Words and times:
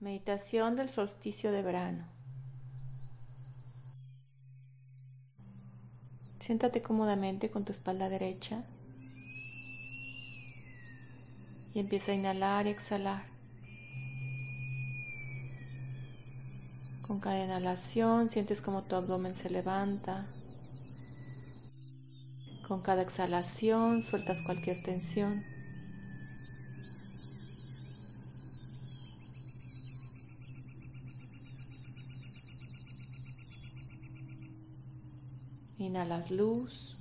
Meditación 0.00 0.76
del 0.76 0.88
solsticio 0.88 1.52
de 1.52 1.60
verano. 1.60 2.06
Siéntate 6.38 6.80
cómodamente 6.80 7.50
con 7.50 7.66
tu 7.66 7.72
espalda 7.72 8.08
derecha 8.08 8.64
y 11.74 11.80
empieza 11.80 12.12
a 12.12 12.14
inhalar 12.14 12.66
y 12.66 12.70
exhalar. 12.70 13.24
Con 17.06 17.20
cada 17.20 17.44
inhalación 17.44 18.30
sientes 18.30 18.62
como 18.62 18.84
tu 18.84 18.96
abdomen 18.96 19.34
se 19.34 19.50
levanta. 19.50 20.26
Con 22.66 22.80
cada 22.80 23.02
exhalación 23.02 24.00
sueltas 24.00 24.40
cualquier 24.40 24.82
tensión. 24.82 25.44
Inhalas 35.90 36.30
luz 36.30 36.96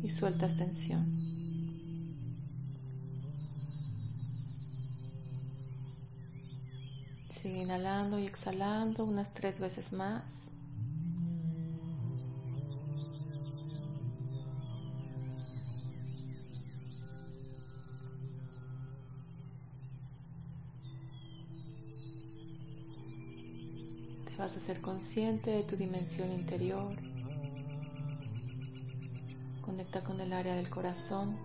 y 0.00 0.08
sueltas 0.08 0.56
tensión. 0.58 1.04
Sigue 7.34 7.62
inhalando 7.62 8.20
y 8.20 8.26
exhalando 8.26 9.04
unas 9.04 9.34
tres 9.34 9.58
veces 9.58 9.92
más. 9.92 10.51
Vas 24.38 24.56
a 24.56 24.60
ser 24.60 24.80
consciente 24.80 25.50
de 25.50 25.62
tu 25.62 25.76
dimensión 25.76 26.32
interior. 26.32 26.96
Conecta 29.60 30.02
con 30.02 30.20
el 30.20 30.32
área 30.32 30.56
del 30.56 30.68
corazón. 30.70 31.36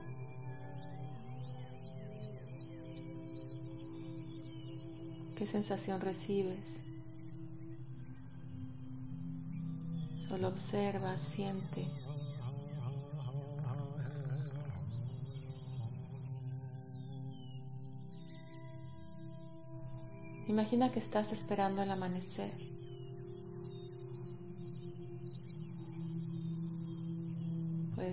¿Qué 5.36 5.46
sensación 5.46 6.02
recibes? 6.02 6.84
Solo 10.28 10.48
observa, 10.48 11.18
siente. 11.20 11.86
Imagina 20.48 20.92
que 20.92 21.00
estás 21.00 21.34
esperando 21.34 21.82
el 21.82 21.92
amanecer. 21.92 22.67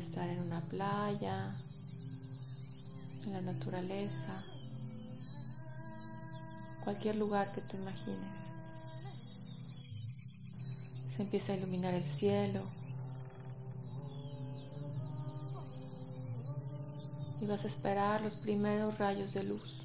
Estar 0.05 0.29
en 0.29 0.39
una 0.41 0.61
playa, 0.61 1.55
en 3.25 3.33
la 3.33 3.41
naturaleza, 3.41 4.45
cualquier 6.85 7.17
lugar 7.17 7.53
que 7.53 7.63
tú 7.63 7.79
imagines. 7.79 8.41
Se 11.17 11.23
empieza 11.23 11.53
a 11.53 11.57
iluminar 11.57 11.95
el 11.95 12.03
cielo. 12.03 12.63
Y 17.41 17.47
vas 17.47 17.65
a 17.65 17.69
esperar 17.69 18.21
los 18.21 18.37
primeros 18.37 18.99
rayos 18.99 19.33
de 19.33 19.43
luz. 19.45 19.81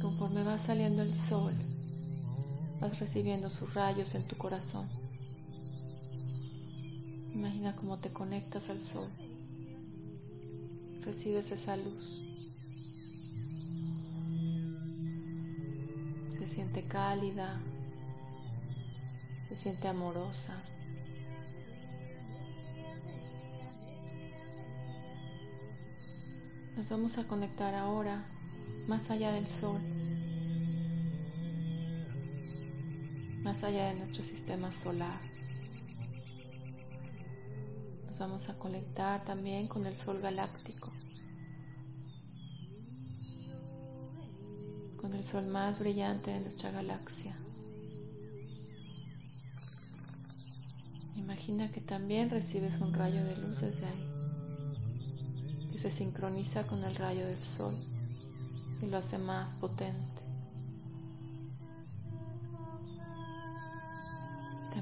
Conforme 0.00 0.44
va 0.44 0.58
saliendo 0.58 1.02
el 1.02 1.14
sol, 1.14 1.54
vas 2.84 3.00
recibiendo 3.00 3.48
sus 3.48 3.72
rayos 3.72 4.14
en 4.14 4.24
tu 4.24 4.36
corazón. 4.36 4.86
Imagina 7.32 7.74
cómo 7.74 7.98
te 7.98 8.12
conectas 8.12 8.68
al 8.68 8.78
sol. 8.78 9.08
Recibes 11.00 11.50
esa 11.50 11.78
luz. 11.78 12.26
Se 16.38 16.46
siente 16.46 16.82
cálida, 16.82 17.58
se 19.48 19.56
siente 19.56 19.88
amorosa. 19.88 20.62
Nos 26.76 26.90
vamos 26.90 27.16
a 27.16 27.24
conectar 27.26 27.74
ahora 27.74 28.26
más 28.88 29.10
allá 29.10 29.32
del 29.32 29.48
sol. 29.48 29.80
Más 33.54 33.62
allá 33.62 33.86
de 33.86 33.94
nuestro 33.94 34.24
sistema 34.24 34.72
solar. 34.72 35.20
Nos 38.04 38.18
vamos 38.18 38.48
a 38.48 38.58
conectar 38.58 39.24
también 39.24 39.68
con 39.68 39.86
el 39.86 39.94
Sol 39.94 40.18
galáctico, 40.20 40.92
con 45.00 45.14
el 45.14 45.24
Sol 45.24 45.46
más 45.46 45.78
brillante 45.78 46.32
de 46.32 46.40
nuestra 46.40 46.72
galaxia. 46.72 47.38
Imagina 51.14 51.70
que 51.70 51.80
también 51.80 52.30
recibes 52.30 52.80
un 52.80 52.92
rayo 52.92 53.24
de 53.24 53.36
luz 53.36 53.60
desde 53.60 53.86
ahí, 53.86 55.70
que 55.70 55.78
se 55.78 55.92
sincroniza 55.92 56.66
con 56.66 56.82
el 56.82 56.96
rayo 56.96 57.24
del 57.24 57.40
Sol 57.40 57.76
y 58.82 58.86
lo 58.86 58.96
hace 58.96 59.16
más 59.16 59.54
potente. 59.54 60.23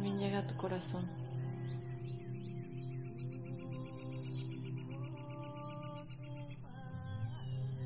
También 0.03 0.19
llega 0.19 0.41
a 0.41 0.47
tu 0.49 0.57
corazón. 0.57 1.09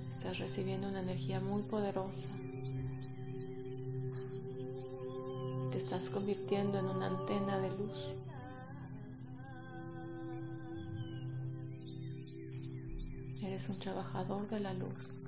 Estás 0.09 0.39
recibiendo 0.39 0.89
una 0.89 1.03
energía 1.03 1.41
muy 1.41 1.63
poderosa. 1.65 2.31
Te 5.71 5.77
estás 5.77 6.07
convirtiendo 6.07 6.79
en 6.79 6.87
una 6.87 7.09
antena 7.09 7.59
de 7.59 7.69
luz. 7.77 7.93
Eres 13.43 13.69
un 13.69 13.79
trabajador 13.79 14.49
de 14.49 14.61
la 14.61 14.73
luz. 14.73 15.21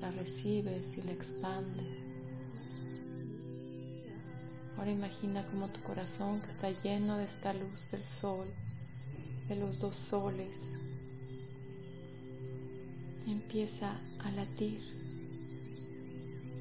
La 0.00 0.10
recibes 0.10 0.98
y 0.98 1.02
la 1.02 1.12
expandes. 1.12 2.17
Ahora 4.78 4.92
imagina 4.92 5.44
como 5.48 5.68
tu 5.68 5.82
corazón 5.82 6.40
que 6.40 6.46
está 6.46 6.70
lleno 6.70 7.16
de 7.16 7.24
esta 7.24 7.52
luz 7.52 7.90
del 7.90 8.04
sol, 8.04 8.46
de 9.48 9.56
los 9.56 9.80
dos 9.80 9.96
soles, 9.96 10.72
empieza 13.26 13.98
a 14.20 14.30
latir, 14.30 14.80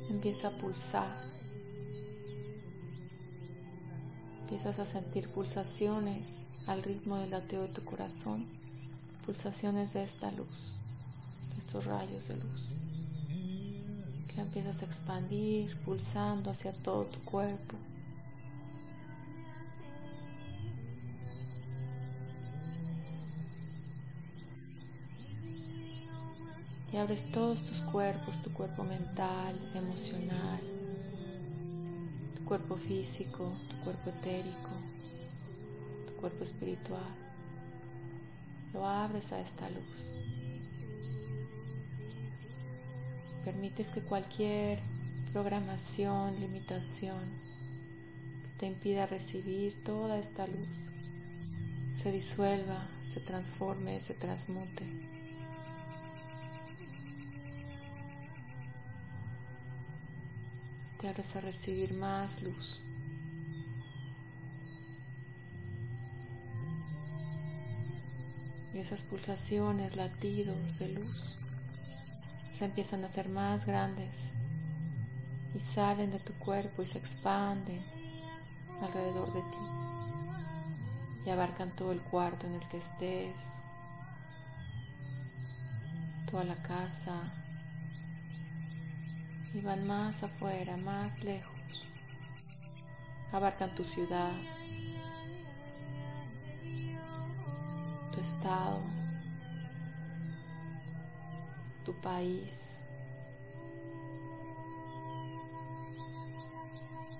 empieza 0.09 0.47
a 0.47 0.57
pulsar. 0.57 1.28
Empiezas 4.41 4.79
a 4.79 4.85
sentir 4.85 5.29
pulsaciones 5.29 6.53
al 6.66 6.81
ritmo 6.81 7.17
del 7.17 7.31
lateo 7.31 7.63
de 7.63 7.67
tu 7.67 7.84
corazón, 7.84 8.47
pulsaciones 9.25 9.94
de 9.94 10.03
esta 10.03 10.31
luz, 10.31 10.73
de 11.53 11.59
estos 11.59 11.85
rayos 11.85 12.29
de 12.29 12.38
luz. 12.38 12.72
Que 14.34 14.41
empiezas 14.41 14.81
a 14.81 14.85
expandir, 14.85 15.78
pulsando 15.81 16.49
hacia 16.49 16.73
todo 16.73 17.05
tu 17.05 17.19
cuerpo. 17.19 17.75
Y 26.97 26.99
abres 26.99 27.26
todos 27.32 27.64
tus 27.64 27.78
cuerpos, 27.82 28.41
tu 28.41 28.52
cuerpo 28.52 28.84
mental, 28.84 29.55
emocional, 29.76 30.59
tu 32.35 32.44
cuerpo 32.44 32.76
físico, 32.76 33.53
tu 33.70 33.78
cuerpo 33.84 34.09
etérico, 34.09 34.72
tu 36.08 36.14
cuerpo 36.20 36.44
espiritual. 36.44 37.14
Lo 38.73 38.88
abres 38.88 39.32
a 39.32 39.40
esta 39.40 39.70
luz. 39.70 40.11
Permites 43.46 43.90
que 43.90 44.02
cualquier 44.02 44.79
programación, 45.32 46.40
limitación 46.40 47.29
que 48.41 48.50
te 48.58 48.66
impida 48.66 49.05
recibir 49.05 49.84
toda 49.84 50.17
esta 50.17 50.47
luz 50.47 50.79
se 52.02 52.11
disuelva, 52.11 52.88
se 53.14 53.20
transforme, 53.20 54.02
se 54.02 54.16
transmute. 54.16 55.16
Te 60.99 61.08
abres 61.08 61.35
a 61.35 61.41
recibir 61.41 61.94
más 61.94 62.41
luz. 62.41 62.82
Y 68.73 68.79
esas 68.79 69.02
pulsaciones, 69.03 69.96
latidos 69.96 70.79
de 70.79 70.90
luz, 70.90 71.38
se 72.58 72.66
empiezan 72.66 73.03
a 73.03 73.08
hacer 73.08 73.29
más 73.29 73.66
grandes 73.66 74.32
y 75.55 75.59
salen 75.59 76.11
de 76.11 76.20
tu 76.20 76.34
cuerpo 76.34 76.84
y 76.84 76.88
se 76.88 76.97
expanden 76.97 77.82
alrededor 78.82 79.34
de 79.34 79.41
ti 79.41 79.78
y 81.26 81.29
abarcan 81.29 81.76
todo 81.76 81.91
el 81.91 82.02
cuarto 82.02 82.47
en 82.47 82.53
el 82.53 82.67
que 82.70 82.78
estés, 82.78 83.53
toda 86.29 86.43
la 86.43 86.55
casa 86.61 87.34
y 89.53 89.61
van 89.61 89.88
más 89.88 90.23
afuera, 90.23 90.78
más 90.78 91.23
lejos. 91.23 91.55
Abarcan 93.32 93.76
tu 93.76 93.84
ciudad, 93.84 94.32
tu 98.14 98.20
estado, 98.22 98.82
tu 101.84 101.94
país, 102.02 102.82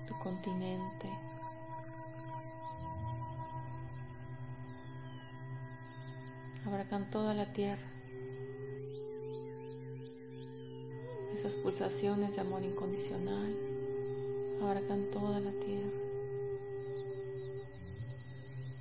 tu 0.06 0.18
continente. 0.18 1.08
Abarcan 6.66 7.08
toda 7.10 7.34
la 7.34 7.52
tierra. 7.52 7.97
Esas 11.38 11.54
pulsaciones 11.54 12.34
de 12.34 12.40
amor 12.40 12.64
incondicional 12.64 13.54
abarcan 14.60 15.08
toda 15.12 15.38
la 15.38 15.52
tierra. 15.52 15.96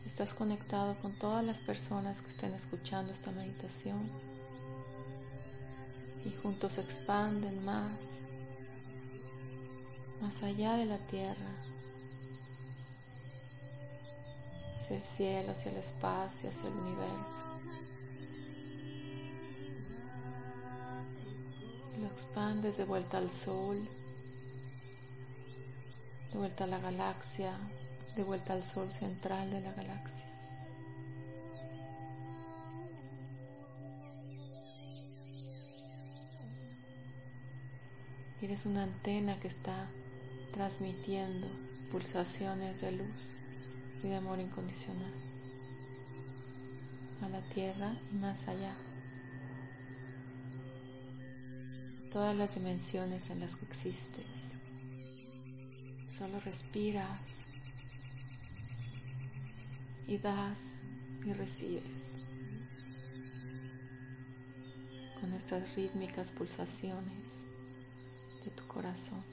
Estás 0.07 0.33
conectado 0.33 0.95
con 0.99 1.13
todas 1.13 1.45
las 1.45 1.59
personas 1.59 2.19
que 2.19 2.31
estén 2.31 2.55
escuchando 2.55 3.13
esta 3.13 3.29
meditación 3.29 4.09
y 6.25 6.31
juntos 6.31 6.79
expanden 6.79 7.63
más, 7.63 7.91
más 10.19 10.41
allá 10.41 10.77
de 10.77 10.85
la 10.85 10.97
tierra, 10.97 11.51
hacia 14.77 14.97
el 14.97 15.03
cielo, 15.03 15.51
hacia 15.51 15.71
el 15.73 15.77
espacio, 15.77 16.49
hacia 16.49 16.69
el 16.69 16.75
universo. 16.75 17.56
Expandes 22.17 22.77
de 22.77 22.83
vuelta 22.83 23.19
al 23.19 23.29
sol, 23.29 23.87
de 26.31 26.37
vuelta 26.39 26.63
a 26.63 26.67
la 26.67 26.79
galaxia, 26.79 27.53
de 28.15 28.23
vuelta 28.23 28.53
al 28.53 28.63
sol 28.63 28.91
central 28.91 29.51
de 29.51 29.61
la 29.61 29.71
galaxia. 29.73 30.25
Eres 38.41 38.65
una 38.65 38.83
antena 38.83 39.39
que 39.39 39.47
está 39.47 39.87
transmitiendo 40.53 41.47
pulsaciones 41.91 42.81
de 42.81 42.93
luz 42.93 43.35
y 44.01 44.07
de 44.07 44.15
amor 44.15 44.39
incondicional 44.39 45.13
a 47.21 47.29
la 47.29 47.41
tierra 47.49 47.93
y 48.11 48.15
más 48.15 48.47
allá. 48.47 48.86
Todas 52.17 52.35
las 52.35 52.55
dimensiones 52.55 53.29
en 53.29 53.41
las 53.41 53.55
que 53.55 53.65
existes. 53.65 54.25
Solo 56.07 56.39
respiras 56.39 57.21
y 60.07 60.17
das 60.17 60.81
y 61.23 61.33
recibes 61.33 62.19
con 65.21 65.31
estas 65.31 65.75
rítmicas 65.75 66.31
pulsaciones 66.31 67.45
de 68.43 68.49
tu 68.49 68.65
corazón. 68.65 69.23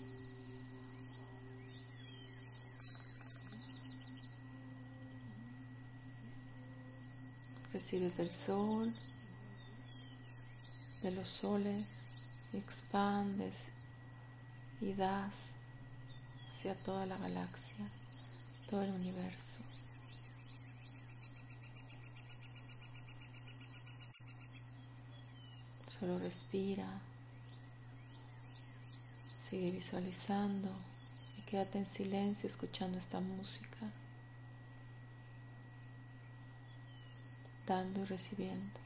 Recibes 7.72 8.18
del 8.18 8.30
sol, 8.30 8.94
de 11.02 11.12
los 11.12 11.30
soles, 11.30 12.13
expandes 12.58 13.70
y 14.80 14.92
das 14.94 15.54
hacia 16.50 16.74
toda 16.74 17.06
la 17.06 17.18
galaxia, 17.18 17.86
todo 18.68 18.82
el 18.82 18.90
universo. 18.90 19.60
Solo 25.98 26.18
respira, 26.18 27.00
sigue 29.48 29.70
visualizando 29.70 30.68
y 31.38 31.42
quédate 31.42 31.78
en 31.78 31.86
silencio 31.86 32.46
escuchando 32.46 32.98
esta 32.98 33.20
música, 33.20 33.90
dando 37.66 38.02
y 38.02 38.04
recibiendo. 38.04 38.83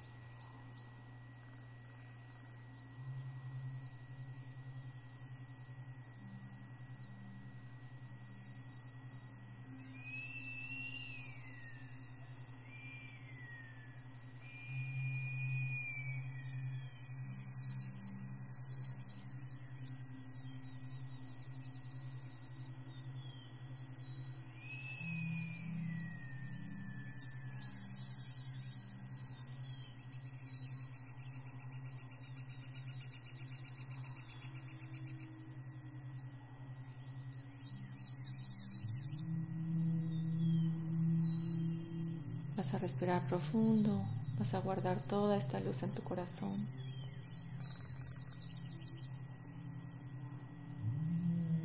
Vas 42.58 42.74
a 42.74 42.78
respirar 42.80 43.24
profundo, 43.28 44.02
vas 44.36 44.52
a 44.52 44.58
guardar 44.58 45.00
toda 45.00 45.36
esta 45.36 45.60
luz 45.60 45.84
en 45.84 45.92
tu 45.92 46.02
corazón. 46.02 46.66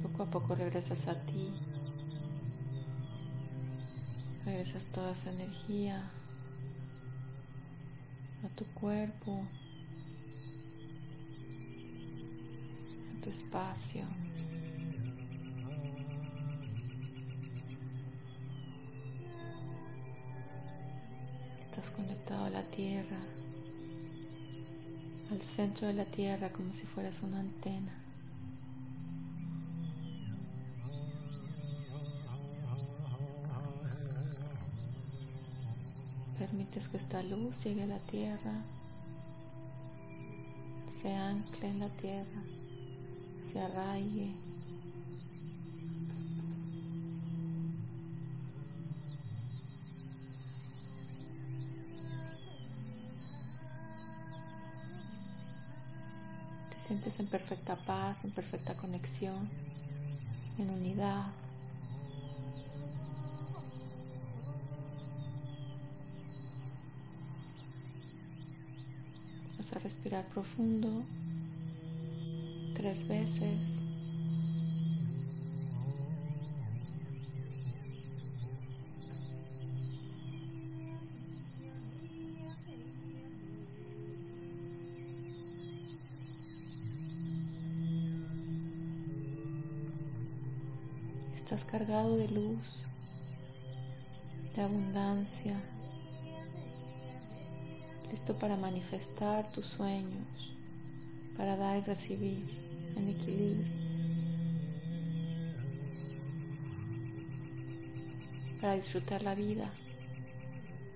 Poco 0.04 0.22
a 0.22 0.26
poco 0.28 0.54
regresas 0.54 1.08
a 1.08 1.16
ti. 1.16 1.48
Regresas 4.46 4.86
toda 4.86 5.14
esa 5.14 5.32
energía 5.32 6.04
a 8.46 8.50
tu 8.56 8.64
cuerpo, 8.66 9.42
a 13.18 13.24
tu 13.24 13.32
espacio. 13.32 14.06
Conectado 21.92 22.46
a 22.46 22.50
la 22.50 22.64
tierra, 22.64 23.20
al 25.32 25.42
centro 25.42 25.88
de 25.88 25.94
la 25.94 26.06
tierra 26.06 26.52
como 26.52 26.74
si 26.74 26.86
fueras 26.86 27.22
una 27.22 27.40
antena. 27.40 27.94
Permites 36.38 36.88
que 36.88 36.98
esta 36.98 37.24
luz 37.24 37.64
llegue 37.64 37.84
a 37.84 37.88
la 37.88 38.00
tierra, 38.00 38.64
se 41.02 41.14
ancle 41.14 41.70
en 41.70 41.80
la 41.80 41.90
tierra, 41.90 42.44
se 43.52 43.60
arraigue 43.60 44.53
sientes 56.84 57.18
en 57.20 57.28
perfecta 57.28 57.78
paz, 57.78 58.24
en 58.26 58.32
perfecta 58.32 58.74
conexión, 58.76 59.50
en 60.58 60.70
unidad. 60.70 61.28
Vas 69.58 69.74
a 69.74 69.80
respirar 69.80 70.28
profundo 70.28 71.04
tres 72.76 73.08
veces. 73.08 73.86
Estás 91.44 91.66
cargado 91.66 92.16
de 92.16 92.30
luz, 92.30 92.86
de 94.56 94.62
abundancia, 94.62 95.62
listo 98.10 98.34
para 98.40 98.56
manifestar 98.56 99.52
tus 99.52 99.66
sueños, 99.66 100.56
para 101.36 101.58
dar 101.58 101.78
y 101.78 101.82
recibir 101.82 102.96
en 102.96 103.10
equilibrio. 103.10 103.84
para 108.62 108.76
disfrutar 108.76 109.22
la 109.24 109.36
vida 109.36 109.70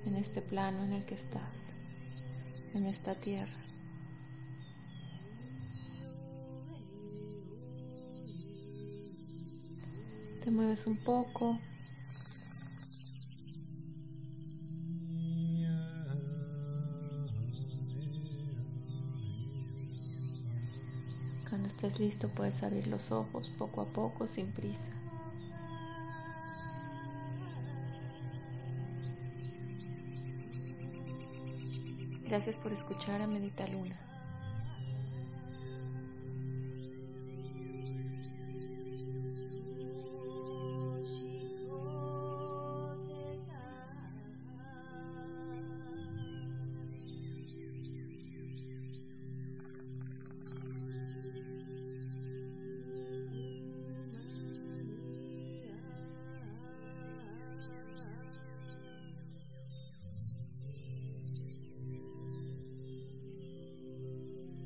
en 0.05 0.15
este 0.15 0.41
plano 0.41 0.85
en 0.85 0.93
el 0.93 1.03
que 1.03 1.15
estás, 1.15 1.73
en 2.73 2.85
esta 2.85 3.13
tierra. 3.15 3.66
Te 10.47 10.51
mueves 10.51 10.87
un 10.87 10.95
poco. 10.95 11.59
Cuando 21.49 21.67
estés 21.67 21.99
listo 21.99 22.29
puedes 22.29 22.63
abrir 22.63 22.87
los 22.87 23.11
ojos 23.11 23.51
poco 23.57 23.81
a 23.81 23.87
poco 23.91 24.25
sin 24.25 24.53
prisa. 24.53 24.89
Gracias 32.23 32.55
por 32.55 32.71
escuchar 32.71 33.21
a 33.21 33.27
Medita 33.27 33.67
Luna. 33.67 33.99